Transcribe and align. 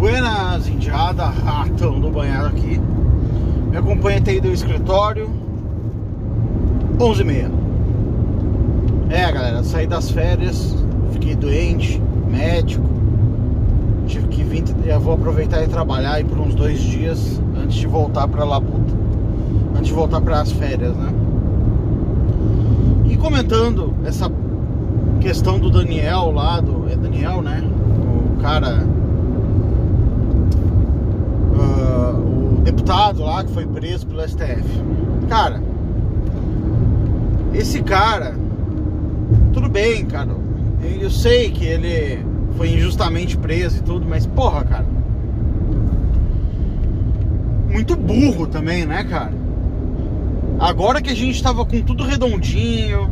Buenas, 0.00 0.66
indiada, 0.66 1.26
ratão 1.26 2.00
do 2.00 2.08
banhado 2.08 2.46
aqui. 2.46 2.80
Me 3.70 3.76
acompanha 3.76 4.16
até 4.16 4.30
aí 4.30 4.40
do 4.40 4.48
escritório. 4.48 5.28
11h30. 6.98 7.50
É, 9.10 9.30
galera, 9.30 9.62
saí 9.62 9.86
das 9.86 10.10
férias, 10.10 10.74
fiquei 11.12 11.34
doente, 11.34 12.00
médico. 12.30 12.82
Tive 14.06 14.28
que 14.28 14.42
vir, 14.42 14.64
eu 14.86 14.98
vou 14.98 15.12
aproveitar 15.12 15.62
e 15.62 15.68
trabalhar 15.68 16.14
aí 16.14 16.24
por 16.24 16.38
uns 16.38 16.54
dois 16.54 16.80
dias 16.80 17.38
antes 17.62 17.76
de 17.76 17.86
voltar 17.86 18.26
pra 18.26 18.42
Labuta. 18.42 18.94
Antes 19.74 19.88
de 19.88 19.92
voltar 19.92 20.22
para 20.22 20.40
as 20.40 20.50
férias, 20.50 20.96
né? 20.96 21.12
E 23.04 23.18
comentando 23.18 23.92
essa 24.06 24.32
questão 25.20 25.58
do 25.58 25.68
Daniel 25.68 26.32
lá, 26.32 26.58
do. 26.58 26.90
É 26.90 26.96
Daniel, 26.96 27.42
né? 27.42 27.62
O 28.38 28.40
cara 28.40 28.82
deputado 32.62 33.22
lá 33.22 33.44
que 33.44 33.52
foi 33.52 33.66
preso 33.66 34.06
pelo 34.06 34.26
STF. 34.26 34.64
Cara, 35.28 35.62
esse 37.54 37.82
cara, 37.82 38.34
tudo 39.52 39.68
bem, 39.68 40.04
cara. 40.06 40.30
Eu 41.00 41.10
sei 41.10 41.50
que 41.50 41.64
ele 41.64 42.24
foi 42.56 42.70
injustamente 42.70 43.36
preso 43.36 43.78
e 43.78 43.82
tudo, 43.82 44.06
mas 44.08 44.26
porra, 44.26 44.64
cara. 44.64 44.86
Muito 47.68 47.96
burro 47.96 48.46
também, 48.46 48.84
né, 48.84 49.04
cara? 49.04 49.32
Agora 50.58 51.00
que 51.00 51.10
a 51.10 51.14
gente 51.14 51.42
tava 51.42 51.64
com 51.64 51.80
tudo 51.80 52.04
redondinho, 52.04 53.08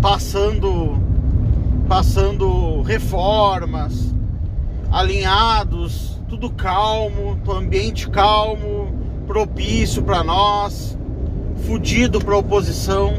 passando 0.00 1.00
passando 1.88 2.80
reformas, 2.82 4.14
alinhados, 4.90 6.11
tudo 6.42 6.54
calmo, 6.54 7.38
ambiente 7.48 8.10
calmo, 8.10 8.92
propício 9.28 10.02
para 10.02 10.24
nós, 10.24 10.98
fudido 11.64 12.18
para 12.18 12.36
oposição. 12.36 13.14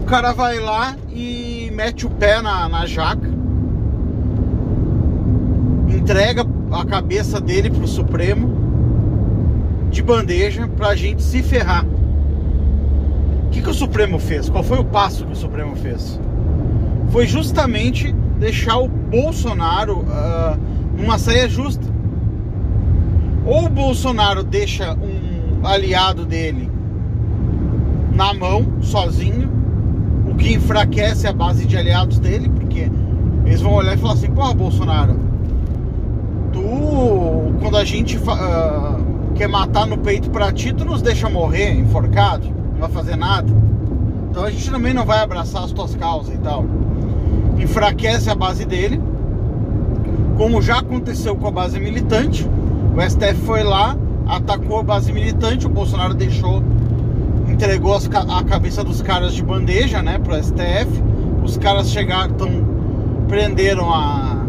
O 0.00 0.04
cara 0.04 0.32
vai 0.32 0.60
lá 0.60 0.94
e 1.10 1.68
mete 1.74 2.06
o 2.06 2.10
pé 2.10 2.40
na, 2.40 2.68
na 2.68 2.86
jaca, 2.86 3.28
entrega 5.88 6.46
a 6.70 6.84
cabeça 6.84 7.40
dele 7.40 7.68
pro 7.68 7.88
Supremo 7.88 8.48
de 9.90 10.04
bandeja 10.04 10.68
pra 10.68 10.94
gente 10.94 11.20
se 11.20 11.42
ferrar. 11.42 11.84
O 13.46 13.50
que, 13.50 13.60
que 13.60 13.70
o 13.70 13.74
Supremo 13.74 14.20
fez? 14.20 14.48
Qual 14.48 14.62
foi 14.62 14.78
o 14.78 14.84
passo 14.84 15.26
que 15.26 15.32
o 15.32 15.36
Supremo 15.36 15.74
fez? 15.74 16.20
Foi 17.08 17.26
justamente 17.26 18.12
deixar 18.38 18.78
o 18.78 18.86
Bolsonaro 18.86 20.02
uh, 20.02 20.75
numa 20.96 21.18
saia 21.18 21.48
justa 21.48 21.86
ou 23.46 23.66
o 23.66 23.68
Bolsonaro 23.68 24.42
deixa 24.42 24.94
um 24.94 25.64
aliado 25.64 26.24
dele 26.24 26.70
na 28.12 28.34
mão, 28.34 28.66
sozinho, 28.80 29.48
o 30.26 30.34
que 30.34 30.54
enfraquece 30.54 31.28
a 31.28 31.32
base 31.32 31.66
de 31.66 31.76
aliados 31.76 32.18
dele, 32.18 32.48
porque 32.48 32.90
eles 33.44 33.60
vão 33.60 33.74
olhar 33.74 33.94
e 33.94 33.98
falar 33.98 34.14
assim: 34.14 34.30
porra, 34.30 34.54
Bolsonaro, 34.54 35.16
tu, 36.52 36.60
quando 37.60 37.76
a 37.76 37.84
gente 37.84 38.16
uh, 38.16 39.32
quer 39.34 39.48
matar 39.48 39.86
no 39.86 39.98
peito 39.98 40.30
pra 40.30 40.50
ti, 40.50 40.72
tu 40.72 40.84
nos 40.84 41.02
deixa 41.02 41.28
morrer 41.28 41.72
enforcado, 41.72 42.46
não 42.72 42.80
vai 42.80 42.90
fazer 42.90 43.16
nada. 43.16 43.48
Então 44.30 44.44
a 44.44 44.50
gente 44.50 44.68
também 44.70 44.92
não 44.92 45.04
vai 45.04 45.20
abraçar 45.20 45.62
as 45.62 45.72
tuas 45.72 45.94
causas 45.94 46.34
e 46.34 46.38
tal. 46.38 46.64
Enfraquece 47.58 48.28
a 48.28 48.34
base 48.34 48.64
dele, 48.64 49.00
como 50.36 50.60
já 50.62 50.78
aconteceu 50.78 51.34
com 51.36 51.46
a 51.46 51.50
base 51.50 51.80
militante 51.80 52.48
o 52.96 53.10
STF 53.10 53.34
foi 53.44 53.62
lá, 53.62 53.94
atacou 54.26 54.78
a 54.78 54.82
base 54.82 55.12
militante, 55.12 55.66
o 55.66 55.68
Bolsonaro 55.68 56.14
deixou, 56.14 56.62
entregou 57.46 57.94
as, 57.94 58.08
a 58.08 58.42
cabeça 58.42 58.82
dos 58.82 59.02
caras 59.02 59.34
de 59.34 59.42
bandeja, 59.42 60.00
né, 60.00 60.18
pro 60.18 60.34
STF. 60.42 60.88
Os 61.44 61.58
caras 61.58 61.90
chegaram, 61.90 62.34
prenderam 63.28 63.92
a, 63.92 64.46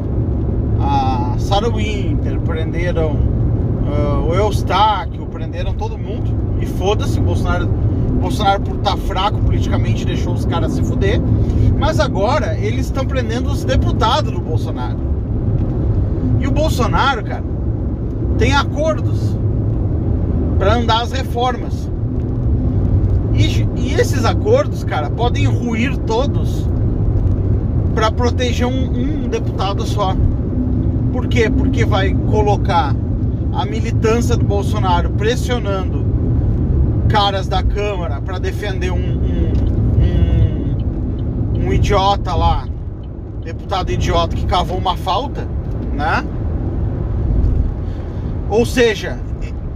a 0.79 1.35
Sarah 1.37 1.67
Winter, 1.67 2.39
prenderam 2.39 3.17
uh, 3.17 4.29
o 4.29 4.33
Eustáquio, 4.33 5.25
prenderam 5.25 5.73
todo 5.73 5.97
mundo. 5.97 6.33
E 6.61 6.65
foda-se, 6.65 7.19
o 7.19 7.23
Bolsonaro, 7.23 7.67
Bolsonaro 7.67 8.61
por 8.61 8.77
estar 8.77 8.91
tá 8.91 8.97
fraco 8.97 9.39
politicamente 9.39 10.05
deixou 10.05 10.31
os 10.31 10.45
caras 10.45 10.71
se 10.71 10.81
fuder. 10.85 11.19
Mas 11.77 11.99
agora 11.99 12.57
eles 12.57 12.85
estão 12.85 13.05
prendendo 13.05 13.49
os 13.49 13.65
deputados 13.65 14.31
do 14.31 14.39
Bolsonaro. 14.39 15.16
E 16.39 16.47
o 16.47 16.51
Bolsonaro, 16.51 17.23
cara, 17.23 17.43
tem 18.37 18.53
acordos 18.53 19.35
para 20.57 20.75
andar 20.75 21.01
as 21.01 21.11
reformas. 21.11 21.89
E, 23.33 23.67
e, 23.79 23.93
esses 23.93 24.25
acordos, 24.25 24.83
cara, 24.83 25.09
podem 25.09 25.45
ruir 25.45 25.95
todos 25.97 26.67
para 27.93 28.11
proteger 28.11 28.67
um, 28.67 29.25
um 29.25 29.27
deputado 29.27 29.85
só. 29.85 30.15
Por 31.11 31.27
quê? 31.27 31.49
Porque 31.49 31.85
vai 31.85 32.13
colocar 32.13 32.95
a 33.53 33.65
militância 33.65 34.35
do 34.35 34.43
Bolsonaro 34.43 35.09
pressionando 35.11 36.05
caras 37.07 37.47
da 37.47 37.63
Câmara 37.63 38.21
para 38.21 38.37
defender 38.37 38.91
um, 38.91 38.97
um, 38.97 39.51
um, 41.61 41.67
um 41.67 41.73
idiota 41.73 42.35
lá, 42.35 42.67
deputado 43.43 43.91
idiota 43.91 44.35
que 44.35 44.45
cavou 44.45 44.77
uma 44.77 44.97
falta, 44.97 45.47
né? 45.97 46.23
Ou 48.49 48.65
seja, 48.65 49.19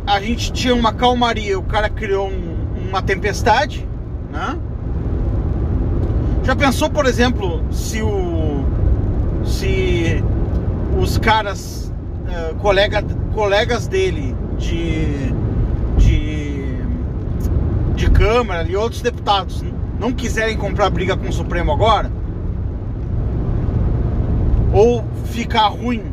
a 0.05 0.21
gente 0.21 0.53
tinha 0.53 0.73
uma 0.73 0.93
calmaria, 0.93 1.59
o 1.59 1.63
cara 1.63 1.89
criou 1.89 2.29
um, 2.29 2.87
uma 2.87 3.01
tempestade, 3.01 3.85
né? 4.31 4.57
Já 6.43 6.55
pensou, 6.55 6.89
por 6.89 7.05
exemplo, 7.05 7.63
se 7.71 8.01
o 8.01 8.63
se 9.43 10.23
os 10.99 11.17
caras 11.17 11.91
uh, 12.27 12.55
colega, 12.55 13.03
colegas 13.33 13.87
dele 13.87 14.35
de 14.57 15.33
de 15.97 16.77
de 17.95 18.09
câmara 18.11 18.67
e 18.69 18.75
outros 18.75 19.01
deputados 19.01 19.63
não 19.99 20.11
quiserem 20.11 20.57
comprar 20.57 20.89
briga 20.89 21.17
com 21.17 21.27
o 21.27 21.33
Supremo 21.33 21.71
agora? 21.71 22.11
Ou 24.73 25.03
ficar 25.25 25.67
ruim 25.67 26.10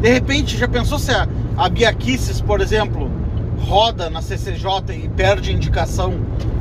de 0.00 0.10
repente, 0.10 0.56
já 0.56 0.68
pensou 0.68 0.98
se 0.98 1.10
a, 1.10 1.26
a 1.56 1.68
Bia 1.68 1.92
Kisses, 1.92 2.40
por 2.40 2.60
exemplo, 2.60 3.10
roda 3.60 4.10
na 4.10 4.20
CCJ 4.20 4.94
e 5.04 5.08
perde 5.08 5.52
indicação 5.52 6.14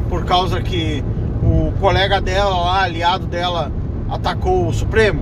por 0.09 0.25
causa 0.25 0.61
que 0.61 1.03
o 1.43 1.71
colega 1.79 2.21
dela 2.21 2.57
lá, 2.57 2.83
aliado 2.83 3.27
dela, 3.27 3.71
atacou 4.09 4.67
o 4.67 4.73
Supremo? 4.73 5.21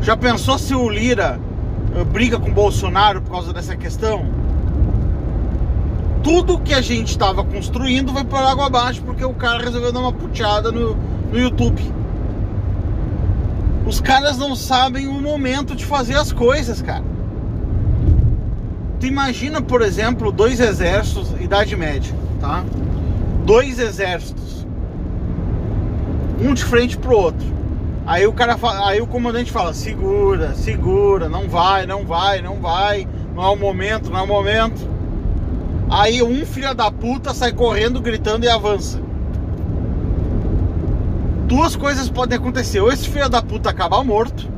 Já 0.00 0.16
pensou 0.16 0.58
se 0.58 0.74
o 0.74 0.88
Lira 0.88 1.38
eh, 1.94 2.04
briga 2.04 2.38
com 2.38 2.48
o 2.48 2.54
Bolsonaro 2.54 3.20
por 3.20 3.32
causa 3.32 3.52
dessa 3.52 3.76
questão? 3.76 4.24
Tudo 6.22 6.58
que 6.60 6.72
a 6.72 6.80
gente 6.80 7.08
estava 7.08 7.42
construindo 7.44 8.12
vai 8.12 8.24
por 8.24 8.38
água 8.38 8.66
abaixo 8.66 9.02
porque 9.02 9.24
o 9.24 9.34
cara 9.34 9.62
resolveu 9.62 9.92
dar 9.92 10.00
uma 10.00 10.12
puteada 10.12 10.70
no, 10.70 10.96
no 11.30 11.38
YouTube. 11.38 11.99
Os 13.90 14.00
caras 14.00 14.38
não 14.38 14.54
sabem 14.54 15.08
o 15.08 15.14
momento 15.14 15.74
de 15.74 15.84
fazer 15.84 16.14
as 16.14 16.30
coisas, 16.30 16.80
cara. 16.80 17.02
Tu 19.00 19.06
imagina, 19.06 19.60
por 19.60 19.82
exemplo, 19.82 20.30
dois 20.30 20.60
exércitos, 20.60 21.32
Idade 21.40 21.74
Média, 21.74 22.14
tá? 22.40 22.64
Dois 23.44 23.80
exércitos. 23.80 24.64
Um 26.40 26.54
de 26.54 26.62
frente 26.62 26.96
pro 26.96 27.16
outro. 27.16 27.44
Aí 28.06 28.28
o 28.28 28.32
cara 28.32 28.56
fala, 28.56 28.88
aí 28.88 29.00
o 29.00 29.08
comandante 29.08 29.50
fala: 29.50 29.74
"Segura, 29.74 30.54
segura, 30.54 31.28
não 31.28 31.48
vai, 31.48 31.84
não 31.84 32.06
vai, 32.06 32.40
não 32.40 32.60
vai, 32.60 33.08
não 33.34 33.42
é 33.42 33.48
o 33.48 33.56
momento, 33.56 34.08
não 34.08 34.20
é 34.20 34.22
o 34.22 34.28
momento". 34.28 34.88
Aí 35.90 36.22
um 36.22 36.46
filho 36.46 36.72
da 36.76 36.92
puta 36.92 37.34
sai 37.34 37.50
correndo, 37.50 38.00
gritando 38.00 38.44
e 38.44 38.48
avança 38.48 39.09
duas 41.50 41.74
coisas 41.74 42.08
podem 42.08 42.38
acontecer. 42.38 42.80
Ou 42.80 42.92
esse 42.92 43.08
filho 43.08 43.28
da 43.28 43.42
puta 43.42 43.70
acaba 43.70 44.02
morto, 44.04 44.48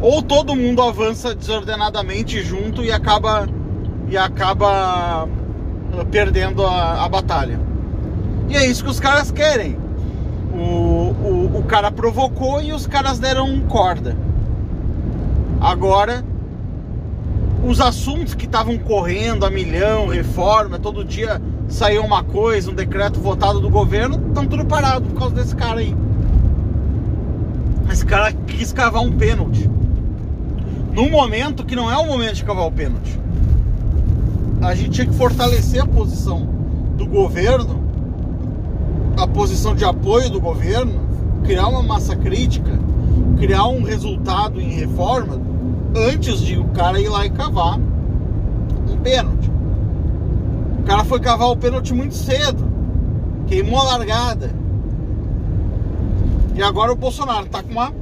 ou 0.00 0.22
todo 0.22 0.56
mundo 0.56 0.82
avança 0.82 1.34
desordenadamente 1.34 2.42
junto 2.42 2.82
e 2.82 2.90
acaba 2.90 3.46
e 4.08 4.16
acaba 4.16 5.26
uh, 5.26 6.06
perdendo 6.10 6.64
a, 6.64 7.04
a 7.04 7.08
batalha. 7.10 7.60
E 8.48 8.56
é 8.56 8.66
isso 8.66 8.82
que 8.82 8.90
os 8.90 8.98
caras 8.98 9.30
querem. 9.30 9.76
O, 10.54 10.56
o, 10.58 11.58
o 11.58 11.64
cara 11.64 11.90
provocou 11.90 12.62
e 12.62 12.72
os 12.72 12.86
caras 12.86 13.18
deram 13.18 13.60
corda. 13.68 14.16
Agora, 15.60 16.24
os 17.68 17.82
assuntos 17.82 18.34
que 18.34 18.46
estavam 18.46 18.78
correndo 18.78 19.44
a 19.44 19.50
milhão, 19.50 20.06
reforma, 20.06 20.78
todo 20.78 21.04
dia 21.04 21.40
saiu 21.68 22.02
uma 22.02 22.24
coisa, 22.24 22.70
um 22.70 22.74
decreto 22.74 23.20
votado 23.20 23.60
do 23.60 23.68
governo, 23.68 24.28
estão 24.28 24.46
tudo 24.46 24.64
parado 24.64 25.06
por 25.06 25.18
causa 25.18 25.34
desse 25.34 25.54
cara 25.54 25.80
aí. 25.80 25.94
Esse 27.92 28.06
cara 28.06 28.32
quis 28.32 28.72
cavar 28.72 29.02
um 29.02 29.12
pênalti. 29.12 29.70
Num 30.94 31.10
momento 31.10 31.62
que 31.62 31.76
não 31.76 31.90
é 31.90 31.96
o 31.98 32.06
momento 32.06 32.36
de 32.36 32.44
cavar 32.44 32.66
o 32.66 32.72
pênalti. 32.72 33.20
A 34.62 34.74
gente 34.74 34.90
tinha 34.90 35.06
que 35.06 35.14
fortalecer 35.14 35.82
a 35.82 35.86
posição 35.86 36.48
do 36.96 37.06
governo, 37.06 37.82
a 39.18 39.26
posição 39.26 39.74
de 39.74 39.84
apoio 39.84 40.30
do 40.30 40.40
governo, 40.40 41.00
criar 41.44 41.68
uma 41.68 41.82
massa 41.82 42.16
crítica, 42.16 42.78
criar 43.36 43.66
um 43.66 43.82
resultado 43.82 44.58
em 44.58 44.70
reforma 44.70 45.47
antes 45.94 46.40
de 46.40 46.58
o 46.58 46.64
cara 46.68 47.00
ir 47.00 47.08
lá 47.08 47.26
e 47.26 47.30
cavar 47.30 47.78
um 47.78 48.96
pênalti. 49.02 49.50
O 50.80 50.82
cara 50.84 51.04
foi 51.04 51.20
cavar 51.20 51.48
o 51.48 51.56
pênalti 51.56 51.92
muito 51.92 52.14
cedo, 52.14 52.66
queimou 53.46 53.78
a 53.80 53.84
largada. 53.84 54.50
E 56.54 56.62
agora 56.62 56.92
o 56.92 56.96
Bolsonaro 56.96 57.46
tá 57.46 57.62
com 57.62 57.72
uma 57.72 57.92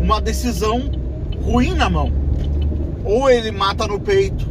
uma 0.00 0.20
decisão 0.20 0.90
ruim 1.42 1.74
na 1.74 1.90
mão. 1.90 2.12
Ou 3.04 3.28
ele 3.28 3.50
mata 3.50 3.86
no 3.86 3.98
peito 3.98 4.48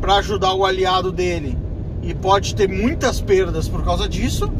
para 0.00 0.16
ajudar 0.16 0.54
o 0.54 0.64
aliado 0.64 1.12
dele 1.12 1.56
e 2.02 2.14
pode 2.14 2.54
ter 2.54 2.68
muitas 2.68 3.20
perdas 3.20 3.68
por 3.68 3.84
causa 3.84 4.08
disso, 4.08 4.50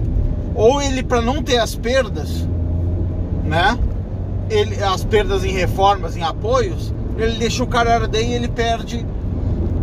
ou 0.55 0.83
ele 0.83 1.03
para 1.03 1.21
não 1.21 1.43
ter 1.43 1.59
as 1.59 1.75
perdas, 1.75 2.47
né? 3.45 3.79
Ele, 4.51 4.83
as 4.83 5.05
perdas 5.05 5.45
em 5.45 5.53
reformas, 5.53 6.17
em 6.17 6.23
apoios, 6.23 6.93
ele 7.17 7.37
deixa 7.37 7.63
o 7.63 7.67
cara 7.67 7.95
arder 7.95 8.27
e 8.27 8.33
ele 8.33 8.49
perde 8.49 9.05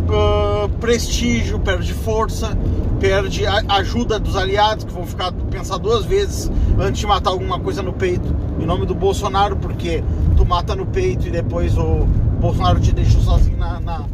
uh, 0.06 0.68
prestígio, 0.80 1.58
perde 1.58 1.92
força, 1.92 2.56
perde 2.98 3.46
a 3.46 3.62
ajuda 3.76 4.18
dos 4.18 4.36
aliados 4.36 4.84
que 4.84 4.92
vão 4.92 5.06
ficar 5.06 5.32
pensar 5.50 5.76
duas 5.78 6.04
vezes 6.04 6.50
antes 6.78 7.00
de 7.00 7.06
matar 7.06 7.30
alguma 7.30 7.60
coisa 7.60 7.82
no 7.82 7.92
peito 7.92 8.34
em 8.58 8.64
nome 8.64 8.86
do 8.86 8.94
Bolsonaro, 8.94 9.56
porque 9.56 10.02
tu 10.36 10.44
mata 10.46 10.74
no 10.74 10.86
peito 10.86 11.28
e 11.28 11.30
depois 11.30 11.76
o 11.76 12.06
Bolsonaro 12.40 12.80
te 12.80 12.92
deixa 12.92 13.20
sozinho 13.20 13.58
na, 13.58 13.80
na 13.80 14.04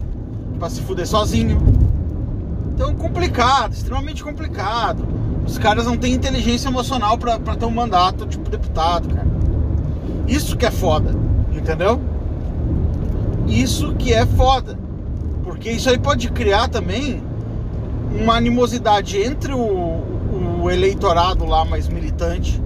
para 0.58 0.70
se 0.70 0.80
fuder 0.80 1.06
sozinho. 1.06 1.60
Então 2.74 2.94
complicado, 2.94 3.72
extremamente 3.72 4.22
complicado. 4.22 5.06
Os 5.46 5.58
caras 5.58 5.86
não 5.86 5.96
têm 5.96 6.12
inteligência 6.12 6.68
emocional 6.68 7.18
para 7.18 7.38
ter 7.38 7.64
um 7.64 7.70
mandato 7.70 8.26
tipo 8.26 8.48
deputado, 8.48 9.08
cara. 9.08 9.31
Isso 10.32 10.56
que 10.56 10.64
é 10.64 10.70
foda, 10.70 11.14
entendeu? 11.52 12.00
Isso 13.46 13.94
que 13.96 14.14
é 14.14 14.24
foda. 14.24 14.78
Porque 15.44 15.70
isso 15.70 15.90
aí 15.90 15.98
pode 15.98 16.30
criar 16.30 16.68
também 16.68 17.22
uma 18.18 18.36
animosidade 18.36 19.18
entre 19.18 19.52
o, 19.52 20.00
o 20.62 20.70
eleitorado 20.70 21.44
lá 21.44 21.66
mais 21.66 21.86
militante 21.86 22.62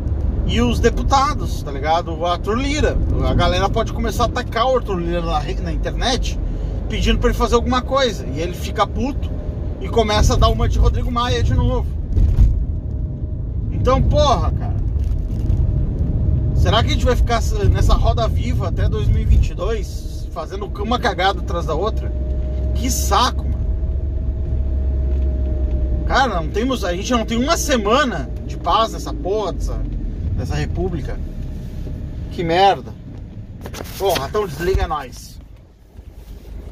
e 0.46 0.60
os 0.60 0.78
deputados, 0.78 1.60
tá 1.64 1.72
ligado? 1.72 2.16
O 2.16 2.24
Arthur 2.24 2.56
Lira. 2.56 2.96
A 3.28 3.34
galera 3.34 3.68
pode 3.68 3.92
começar 3.92 4.22
a 4.22 4.26
atacar 4.26 4.66
o 4.66 4.76
Arthur 4.76 5.00
Lira 5.00 5.22
na, 5.22 5.42
na 5.64 5.72
internet 5.72 6.38
pedindo 6.88 7.18
para 7.18 7.30
ele 7.30 7.38
fazer 7.38 7.56
alguma 7.56 7.82
coisa. 7.82 8.24
E 8.32 8.40
ele 8.40 8.54
fica 8.54 8.86
puto 8.86 9.28
e 9.80 9.88
começa 9.88 10.34
a 10.34 10.36
dar 10.36 10.50
uma 10.50 10.68
de 10.68 10.78
Rodrigo 10.78 11.10
Maia 11.10 11.42
de 11.42 11.52
novo. 11.52 11.88
Então, 13.72 14.00
porra, 14.00 14.52
cara. 14.52 14.75
Será 16.56 16.82
que 16.82 16.90
a 16.90 16.92
gente 16.92 17.04
vai 17.04 17.14
ficar 17.14 17.40
nessa 17.70 17.94
roda 17.94 18.26
viva 18.26 18.68
até 18.68 18.88
2022, 18.88 20.28
fazendo 20.32 20.66
uma 20.82 20.98
cagada 20.98 21.40
atrás 21.40 21.66
da 21.66 21.74
outra? 21.74 22.12
Que 22.74 22.90
saco, 22.90 23.44
mano. 23.44 23.56
Cara, 26.06 26.40
não 26.40 26.48
temos, 26.48 26.84
a 26.84 26.94
gente 26.94 27.10
não 27.12 27.24
tem 27.24 27.38
uma 27.38 27.56
semana 27.56 28.30
de 28.46 28.56
paz 28.56 28.92
nessa 28.92 29.12
porra 29.12 29.52
dessa, 29.52 29.80
dessa 30.36 30.54
república. 30.54 31.18
Que 32.32 32.42
merda. 32.42 32.92
Bom, 33.98 34.14
então 34.28 34.46
desliga 34.46 34.86
nós. 34.86 35.35